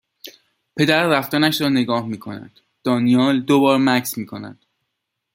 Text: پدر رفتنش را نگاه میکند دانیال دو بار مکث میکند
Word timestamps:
پدر 0.77 1.07
رفتنش 1.07 1.61
را 1.61 1.69
نگاه 1.69 2.07
میکند 2.07 2.59
دانیال 2.83 3.41
دو 3.41 3.59
بار 3.59 3.77
مکث 3.77 4.17
میکند 4.17 4.65